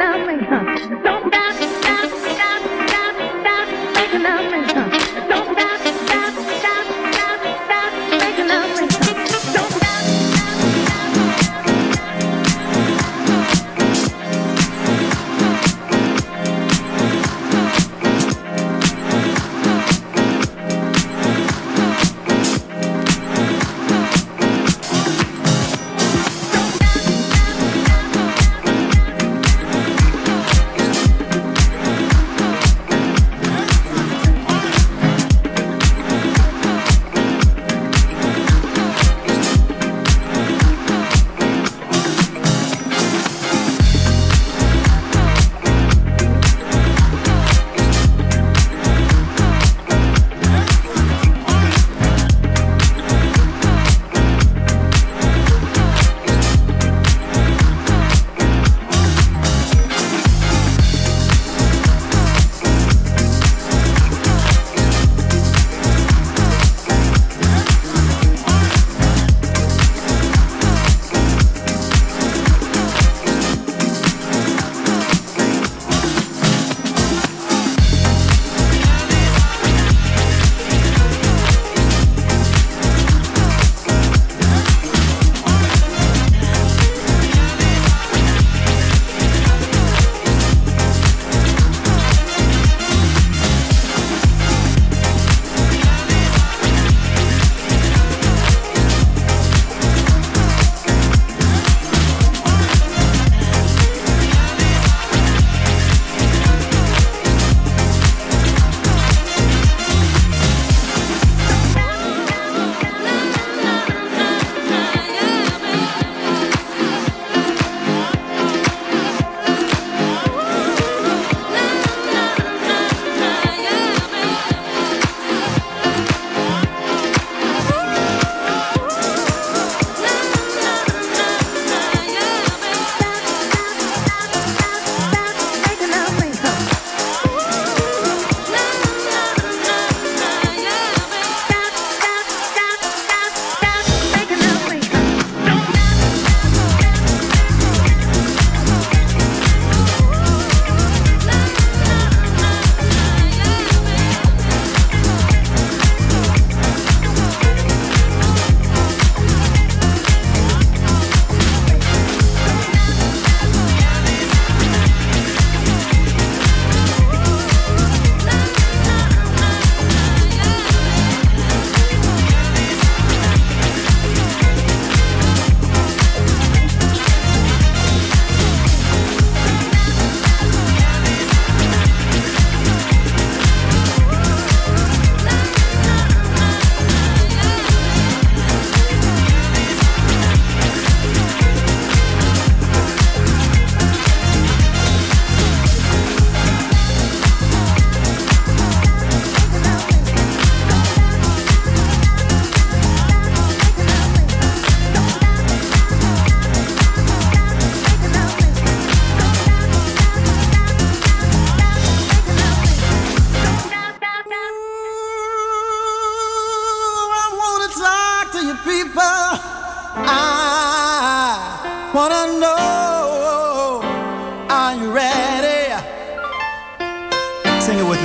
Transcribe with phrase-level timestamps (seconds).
[0.00, 1.19] Love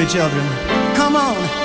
[0.08, 0.46] children.
[0.96, 1.65] Come on.